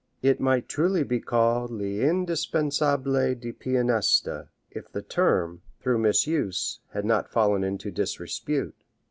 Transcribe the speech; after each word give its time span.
It 0.23 0.39
might 0.39 0.67
truly 0.67 1.03
be 1.03 1.19
called 1.19 1.69
'l'indispensable 1.69 3.35
du 3.35 3.53
pianiste,' 3.53 4.47
if 4.71 4.91
the 4.91 5.03
term, 5.03 5.61
through 5.79 5.99
misuse, 5.99 6.79
had 6.93 7.05
not 7.05 7.29
fallen 7.31 7.63
into 7.63 7.91
disrepute. 7.91 8.83